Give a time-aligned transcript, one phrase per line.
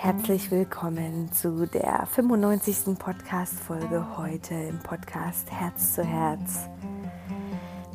[0.00, 2.96] Herzlich willkommen zu der 95.
[2.96, 6.68] Podcast-Folge heute im Podcast Herz zu Herz.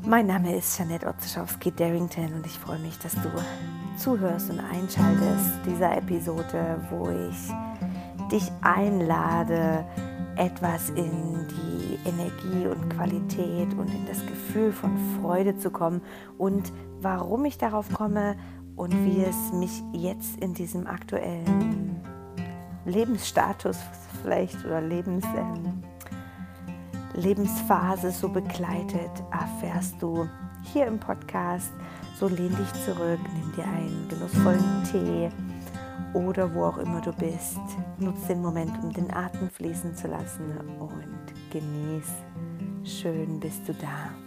[0.06, 3.30] Mein Name ist Janette Otzeschowski-Darrington und ich freue mich, dass du
[3.96, 9.86] zuhörst und einschaltest dieser Episode, wo ich dich einlade,
[10.36, 14.92] etwas in die Energie und Qualität und in das Gefühl von
[15.22, 16.02] Freude zu kommen.
[16.38, 18.36] Und warum ich darauf komme
[18.76, 21.93] und wie es mich jetzt in diesem aktuellen
[22.86, 23.78] Lebensstatus
[24.22, 25.84] vielleicht oder Lebens, ähm,
[27.14, 30.28] Lebensphase so begleitet, erfährst du
[30.64, 31.72] hier im Podcast.
[32.20, 35.30] So lehn dich zurück, nimm dir einen genussvollen Tee
[36.14, 37.60] oder wo auch immer du bist.
[37.98, 42.08] Nutz den Moment, um den Atem fließen zu lassen und genieß.
[42.84, 44.23] Schön bist du da.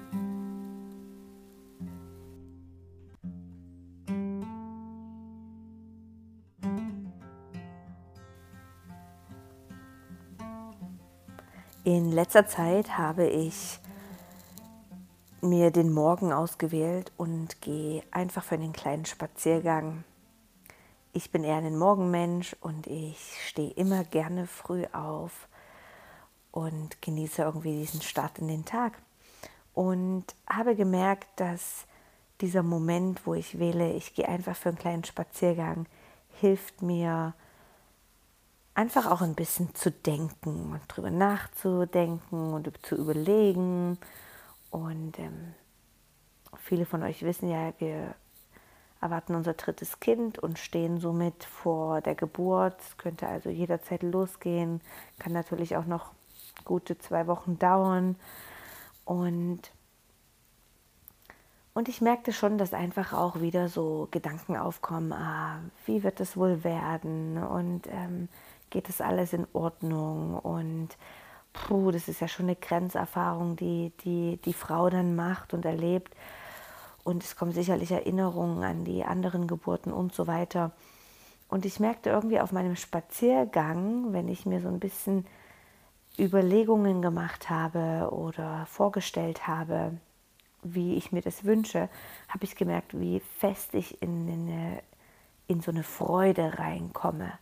[11.87, 13.79] In letzter Zeit habe ich
[15.41, 20.03] mir den Morgen ausgewählt und gehe einfach für einen kleinen Spaziergang.
[21.13, 25.47] Ich bin eher ein Morgenmensch und ich stehe immer gerne früh auf
[26.51, 28.95] und genieße irgendwie diesen Start in den Tag.
[29.73, 31.87] Und habe gemerkt, dass
[32.41, 35.87] dieser Moment, wo ich wähle, ich gehe einfach für einen kleinen Spaziergang,
[36.41, 37.35] hilft mir,
[38.77, 43.99] einfach auch ein bisschen zu denken und drüber nachzudenken und zu überlegen.
[44.71, 45.55] Und ähm,
[46.59, 48.15] viele von euch wissen ja, wir
[49.01, 52.79] erwarten unser drittes Kind und stehen somit vor der Geburt.
[52.81, 54.83] Es könnte also jederzeit losgehen,
[55.19, 56.13] kann natürlich auch noch
[56.65, 58.17] gute zwei Wochen dauern.
[59.07, 59.61] Und,
[61.73, 66.37] und ich merkte schon, dass einfach auch wieder so Gedanken aufkommen, ah, wie wird es
[66.37, 67.43] wohl werden?
[67.43, 68.29] Und ähm,
[68.77, 70.91] geht das alles in Ordnung und
[71.55, 76.15] puh, das ist ja schon eine Grenzerfahrung, die die, die Frau dann macht und erlebt.
[77.03, 80.73] Und es kommen sicherlich Erinnerungen an die anderen Geburten und so weiter.
[81.49, 85.27] Und ich merkte irgendwie auf meinem Spaziergang, wenn ich mir so ein bisschen
[86.19, 89.93] Überlegungen gemacht habe oder vorgestellt habe,
[90.63, 91.89] wie ich mir das wünsche,
[92.29, 94.83] habe ich gemerkt, wie fest ich in, eine,
[95.47, 97.33] in so eine Freude reinkomme.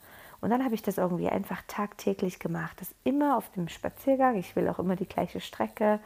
[0.44, 2.78] Und dann habe ich das irgendwie einfach tagtäglich gemacht.
[2.78, 6.00] Das immer auf dem Spaziergang, ich will auch immer die gleiche Strecke,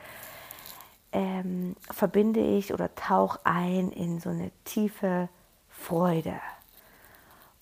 [1.11, 5.29] ähm, verbinde ich oder tauche ein in so eine tiefe
[5.69, 6.35] Freude.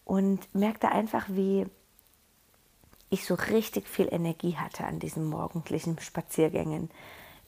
[0.04, 1.66] Und merkte einfach, wie
[3.08, 6.90] ich so richtig viel Energie hatte an diesen morgendlichen Spaziergängen.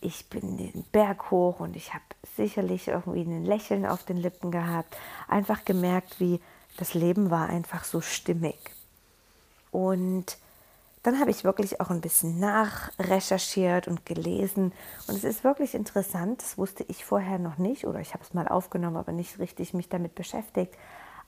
[0.01, 4.51] Ich bin den Berg hoch und ich habe sicherlich irgendwie ein Lächeln auf den Lippen
[4.51, 4.97] gehabt.
[5.29, 6.41] Einfach gemerkt, wie
[6.79, 8.78] das Leben war einfach so stimmig.
[9.71, 10.39] Und
[11.03, 14.73] dann habe ich wirklich auch ein bisschen nachrecherchiert und gelesen.
[15.07, 18.35] Und es ist wirklich interessant, das wusste ich vorher noch nicht oder ich habe es
[18.35, 20.75] mal aufgenommen, aber nicht richtig mich damit beschäftigt.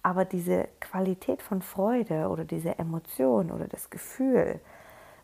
[0.03, 4.61] Aber diese Qualität von Freude oder diese Emotion oder das Gefühl,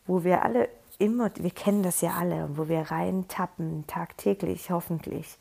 [0.05, 0.69] wo wir alle
[0.99, 5.37] immer, wir kennen das ja alle, wo wir reintappen, tagtäglich hoffentlich,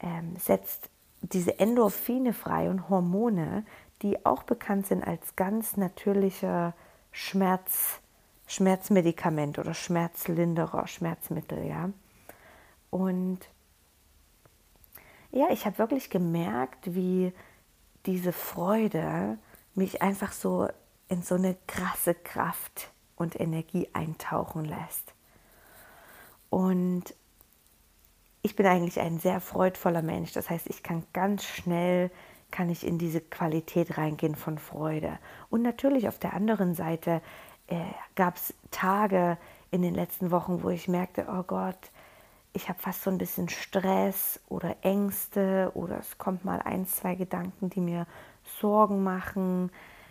[0.00, 0.88] ähm, setzt
[1.20, 3.64] diese Endorphine frei und Hormone,
[4.02, 6.74] die auch bekannt sind als ganz natürlicher
[7.12, 8.00] Schmerz,
[8.46, 11.90] Schmerzmedikament oder Schmerzlinderer, Schmerzmittel, ja.
[12.90, 13.38] Und
[15.30, 17.32] ja, ich habe wirklich gemerkt, wie
[18.06, 19.38] diese Freude
[19.74, 20.68] mich einfach so
[21.08, 25.14] in so eine krasse Kraft und Energie eintauchen lässt.
[26.50, 27.14] Und
[28.42, 30.32] ich bin eigentlich ein sehr freudvoller Mensch.
[30.32, 32.10] Das heißt, ich kann ganz schnell
[32.52, 35.18] kann ich in diese Qualität reingehen von Freude.
[35.50, 37.20] Und natürlich auf der anderen Seite
[37.66, 37.80] äh,
[38.14, 39.38] gab es Tage
[39.72, 41.90] in den letzten Wochen, wo ich merkte, oh Gott,
[42.52, 47.14] ich habe fast so ein bisschen Stress oder Ängste oder es kommt mal ein, zwei
[47.14, 48.06] Gedanken, die mir
[48.60, 49.70] Sorgen machen,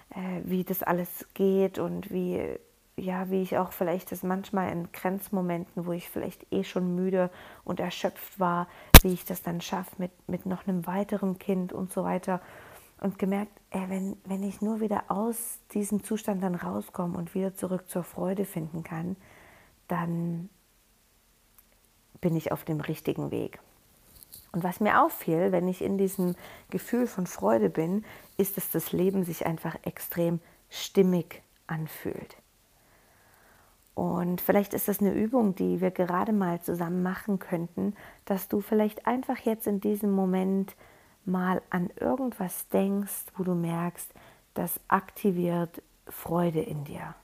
[0.09, 2.59] äh, wie das alles geht und wie
[2.97, 7.29] ja, wie ich auch vielleicht das manchmal in Grenzmomenten, wo ich vielleicht eh schon müde
[7.63, 8.67] und erschöpft war,
[9.01, 12.41] wie ich das dann schaffe mit, mit noch einem weiteren Kind und so weiter.
[12.99, 17.55] Und gemerkt, ey, wenn, wenn ich nur wieder aus diesem Zustand dann rauskomme und wieder
[17.55, 19.15] zurück zur Freude finden kann,
[19.87, 20.49] dann
[22.19, 23.59] bin ich auf dem richtigen Weg.
[24.51, 26.35] Und was mir auffiel, wenn ich in diesem
[26.69, 28.05] Gefühl von Freude bin,
[28.37, 30.39] ist, dass das Leben sich einfach extrem
[30.69, 32.40] stimmig anfühlt.
[33.93, 37.95] Und vielleicht ist das eine Übung, die wir gerade mal zusammen machen könnten,
[38.25, 40.75] dass du vielleicht einfach jetzt in diesem Moment
[41.25, 44.13] mal an irgendwas denkst, wo du merkst,
[44.53, 47.15] das aktiviert Freude in dir.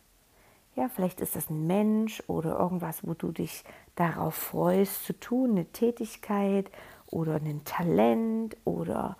[0.75, 3.63] Ja, vielleicht ist das ein Mensch oder irgendwas, wo du dich
[3.95, 6.69] darauf freust zu tun, eine Tätigkeit
[7.07, 9.17] oder ein Talent oder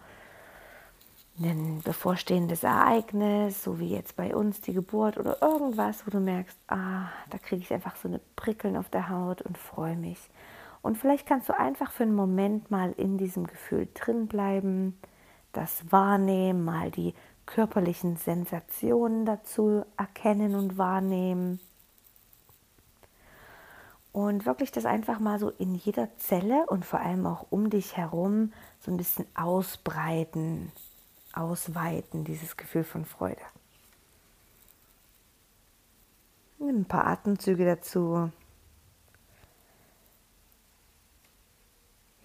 [1.40, 6.58] ein bevorstehendes Ereignis, so wie jetzt bei uns die Geburt oder irgendwas, wo du merkst,
[6.68, 10.20] ah, da kriege ich einfach so eine Prickeln auf der Haut und freue mich.
[10.82, 14.98] Und vielleicht kannst du einfach für einen Moment mal in diesem Gefühl drin bleiben,
[15.54, 17.14] das wahrnehmen, mal die
[17.46, 21.60] körperlichen Sensationen dazu erkennen und wahrnehmen.
[24.12, 27.96] Und wirklich das einfach mal so in jeder Zelle und vor allem auch um dich
[27.96, 30.72] herum so ein bisschen ausbreiten,
[31.40, 33.42] ausweiten, dieses Gefühl von Freude.
[36.60, 38.32] Ein paar Atemzüge dazu.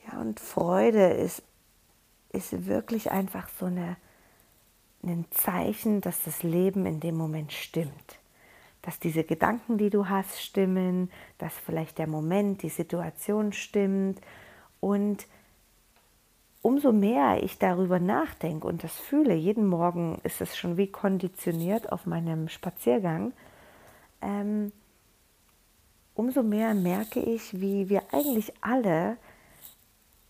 [0.07, 1.43] Ja, und Freude ist,
[2.31, 3.97] ist wirklich einfach so eine,
[5.03, 8.19] ein Zeichen, dass das Leben in dem Moment stimmt.
[8.81, 14.21] Dass diese Gedanken, die du hast, stimmen, dass vielleicht der Moment, die Situation stimmt
[14.81, 15.27] und
[16.63, 21.91] umso mehr ich darüber nachdenke und das fühle, jeden Morgen ist es schon wie konditioniert
[21.91, 23.33] auf meinem Spaziergang,
[24.23, 24.73] ähm,
[26.15, 29.17] umso mehr merke ich, wie wir eigentlich alle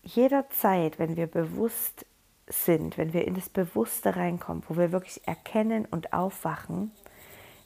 [0.01, 2.05] jederzeit, wenn wir bewusst
[2.47, 6.91] sind, wenn wir in das Bewusste reinkommen, wo wir wirklich erkennen und aufwachen,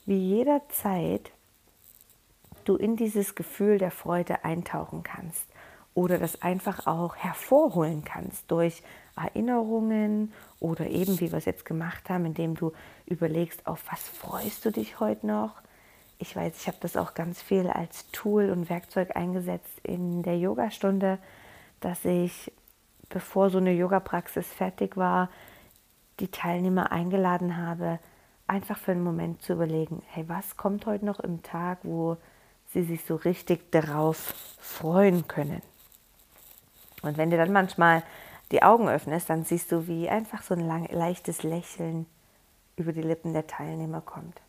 [0.06, 1.32] wie jederzeit
[2.66, 5.48] du in dieses Gefühl der Freude eintauchen kannst
[5.98, 8.84] oder das einfach auch hervorholen kannst durch
[9.16, 12.72] Erinnerungen oder eben, wie wir es jetzt gemacht haben, indem du
[13.08, 15.56] überlegst, auf was freust du dich heute noch.
[16.20, 20.38] Ich weiß, ich habe das auch ganz viel als Tool und Werkzeug eingesetzt in der
[20.38, 21.18] Yogastunde,
[21.80, 22.52] dass ich,
[23.10, 25.32] bevor so eine Yoga-Praxis fertig war,
[26.20, 27.98] die Teilnehmer eingeladen habe,
[28.46, 32.18] einfach für einen Moment zu überlegen, hey, was kommt heute noch im Tag, wo
[32.72, 35.64] sie sich so richtig darauf freuen können.
[37.08, 38.04] Und wenn du dann manchmal
[38.52, 42.06] die Augen öffnest, dann siehst du, wie einfach so ein lang, leichtes Lächeln
[42.76, 44.42] über die Lippen der Teilnehmer kommt.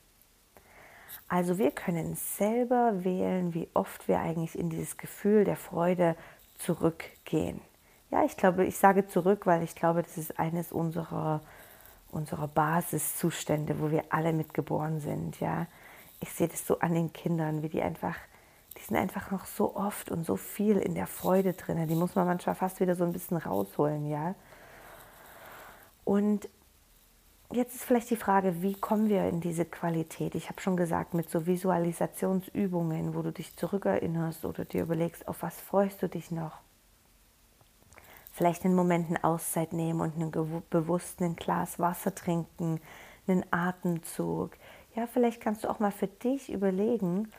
[1.29, 6.17] Also wir können selber wählen, wie oft wir eigentlich in dieses Gefühl der Freude
[6.59, 7.61] zurückgehen.
[8.11, 11.43] Ja, ich glaube, ich sage zurück, weil ich glaube, das ist eines unserer,
[12.11, 15.39] unserer Basiszustände, wo wir alle mitgeboren sind.
[15.41, 15.67] Ja,
[16.21, 18.17] ich sehe das so an den Kindern, wie die einfach
[18.89, 21.87] sind einfach noch so oft und so viel in der Freude drin.
[21.87, 24.35] Die muss man manchmal fast wieder so ein bisschen rausholen, ja.
[26.05, 26.49] Und
[27.53, 30.35] jetzt ist vielleicht die Frage, wie kommen wir in diese Qualität?
[30.35, 35.43] Ich habe schon gesagt, mit so Visualisationsübungen, wo du dich zurückerinnerst oder dir überlegst, auf
[35.43, 36.59] was freust du dich noch?
[38.33, 40.31] Vielleicht in Momenten Auszeit nehmen und einen
[40.71, 42.81] bewussten Glas Wasser trinken,
[43.27, 44.53] einen Atemzug.
[44.95, 47.31] Ja, vielleicht kannst du auch mal für dich überlegen,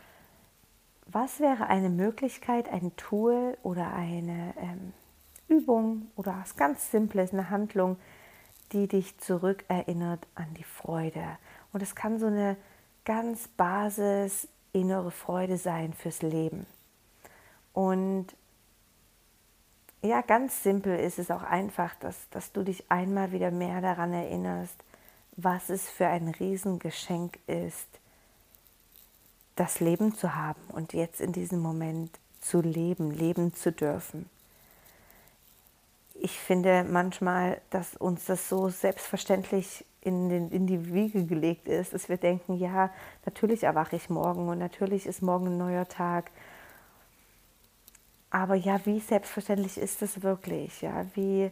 [1.12, 4.94] was wäre eine Möglichkeit, ein Tool oder eine ähm,
[5.48, 7.98] Übung oder was ganz Simples, eine Handlung,
[8.72, 11.24] die dich zurückerinnert an die Freude.
[11.74, 12.58] Und es kann so eine
[13.06, 16.68] ganz basis innere Freude sein fürs Leben.
[17.74, 18.28] Und
[20.02, 24.14] ja, ganz simpel ist es auch einfach, dass, dass du dich einmal wieder mehr daran
[24.14, 24.84] erinnerst,
[25.36, 27.99] was es für ein Riesengeschenk ist,
[29.60, 34.30] das Leben zu haben und jetzt in diesem Moment zu leben, leben zu dürfen.
[36.13, 41.94] Ich finde manchmal, dass uns das so selbstverständlich in, den, in die Wiege gelegt ist,
[41.94, 42.89] dass wir denken, ja,
[43.25, 46.32] natürlich erwache ich morgen und natürlich ist morgen ein neuer Tag.
[48.30, 50.82] Aber ja, wie selbstverständlich ist es wirklich?
[50.82, 51.51] Ja, wie,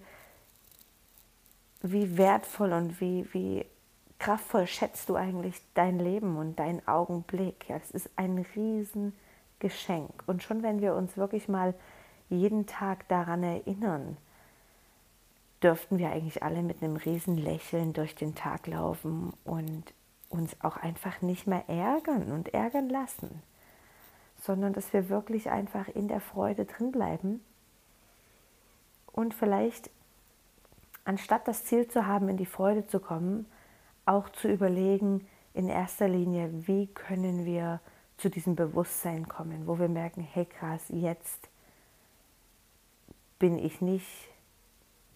[1.82, 3.66] wie wertvoll und wie, wie
[4.20, 7.70] kraftvoll schätzt du eigentlich dein Leben und deinen Augenblick?
[7.70, 10.24] Ja, es ist ein Riesengeschenk.
[10.26, 11.74] Und schon wenn wir uns wirklich mal
[12.30, 14.18] jeden Tag daran erinnern,
[15.64, 19.84] dürften wir eigentlich alle mit einem riesen Lächeln durch den Tag laufen und
[20.30, 23.42] uns auch einfach nicht mehr ärgern und ärgern lassen,
[24.42, 27.42] sondern dass wir wirklich einfach in der Freude drin bleiben
[29.14, 29.90] und vielleicht
[31.06, 33.46] anstatt das Ziel zu haben, in die Freude zu kommen,
[34.08, 37.80] auch zu überlegen, in erster Linie, wie können wir
[38.18, 41.50] zu diesem Bewusstsein kommen, wo wir merken, hey krass, jetzt
[43.40, 44.08] bin ich nicht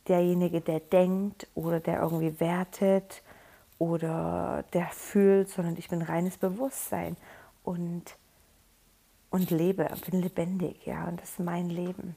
[0.08, 3.24] derjenige, der denkt oder der irgendwie wertet
[3.80, 7.18] oder der fühlt, sondern ich bin reines Bewusstsein
[7.64, 8.16] und,
[9.30, 12.16] und lebe, bin lebendig, ja, und das ist mein Leben.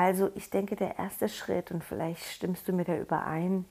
[0.00, 3.66] Also ich denke, der erste Schritt, und vielleicht stimmst du mir da überein,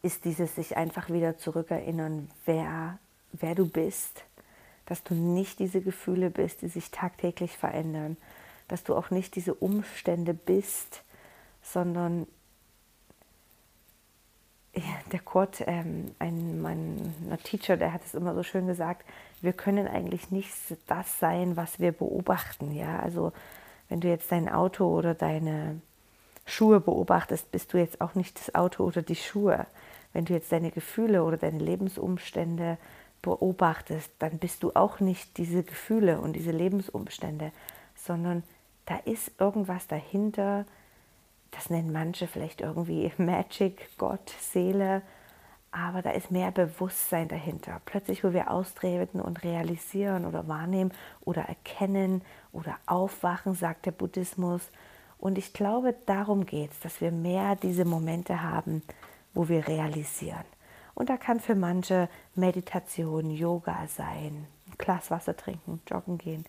[0.00, 3.00] ist dieses sich einfach wieder zurückerinnern, wer,
[3.32, 4.22] wer du bist,
[4.86, 8.16] dass du nicht diese Gefühle bist, die sich tagtäglich verändern,
[8.68, 11.02] dass du auch nicht diese Umstände bist,
[11.62, 12.28] sondern
[14.72, 19.04] ja, der Kurt, ähm, ein, mein Teacher, der hat es immer so schön gesagt,
[19.40, 20.52] wir können eigentlich nicht
[20.86, 22.70] das sein, was wir beobachten.
[22.70, 23.00] Ja?
[23.00, 23.32] Also
[23.92, 25.78] wenn du jetzt dein Auto oder deine
[26.46, 29.66] Schuhe beobachtest, bist du jetzt auch nicht das Auto oder die Schuhe.
[30.14, 32.78] Wenn du jetzt deine Gefühle oder deine Lebensumstände
[33.20, 37.52] beobachtest, dann bist du auch nicht diese Gefühle und diese Lebensumstände,
[37.94, 38.44] sondern
[38.86, 40.64] da ist irgendwas dahinter,
[41.50, 45.02] das nennen manche vielleicht irgendwie Magic, Gott, Seele,
[45.72, 47.80] aber da ist mehr Bewusstsein dahinter.
[47.86, 54.60] Plötzlich, wo wir austreten und realisieren oder wahrnehmen oder erkennen oder aufwachen, sagt der Buddhismus.
[55.18, 58.82] Und ich glaube, darum geht es, dass wir mehr diese Momente haben,
[59.32, 60.44] wo wir realisieren.
[60.94, 66.44] Und da kann für manche Meditation, Yoga sein, ein Glas Wasser trinken, joggen gehen,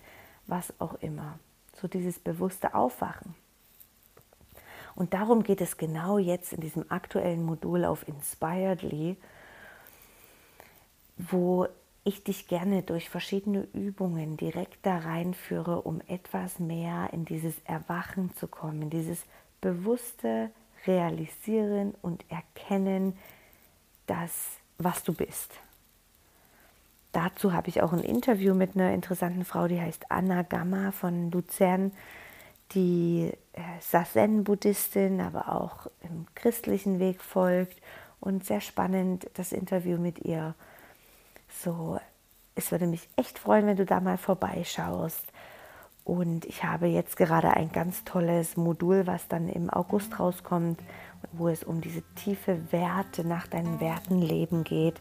[0.48, 1.40] was auch immer.
[1.80, 3.36] So dieses bewusste Aufwachen.
[4.96, 9.18] Und darum geht es genau jetzt in diesem aktuellen Modul auf Inspiredly,
[11.18, 11.68] wo
[12.04, 18.36] ich dich gerne durch verschiedene Übungen direkt da reinführe, um etwas mehr in dieses Erwachen
[18.36, 19.24] zu kommen, in dieses
[19.62, 20.52] bewusste
[20.86, 23.18] Realisieren und Erkennen,
[24.06, 24.32] das,
[24.78, 25.52] was du bist.
[27.14, 31.32] Dazu habe ich auch ein Interview mit einer interessanten Frau, die heißt Anna Gamma von
[31.32, 31.92] Luzern
[32.74, 37.82] die äh, Sazen-Buddhistin, aber auch im christlichen Weg folgt.
[38.20, 40.56] Und sehr spannend das Interview mit ihr.
[41.50, 42.00] So,
[42.56, 45.26] es würde mich echt freuen, wenn du da mal vorbeischaust.
[46.06, 50.80] Und ich habe jetzt gerade ein ganz tolles Modul, was dann im August rauskommt,
[51.32, 55.00] wo es um diese tiefe Werte nach deinen Werten leben geht.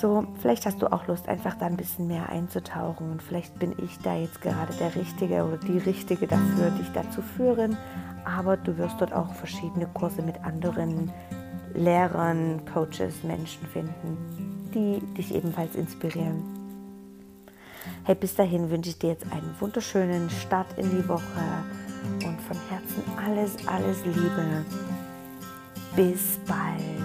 [0.00, 3.74] So, vielleicht hast du auch Lust, einfach da ein bisschen mehr einzutauchen und vielleicht bin
[3.82, 7.76] ich da jetzt gerade der Richtige oder die Richtige dafür, dich dazu führen.
[8.24, 11.10] Aber du wirst dort auch verschiedene Kurse mit anderen
[11.74, 16.44] Lehrern, Coaches, Menschen finden, die dich ebenfalls inspirieren.
[18.04, 21.42] Hey, bis dahin wünsche ich dir jetzt einen wunderschönen Start in die Woche
[22.24, 24.64] und von Herzen alles, alles Liebe.
[25.96, 26.97] Bis bald.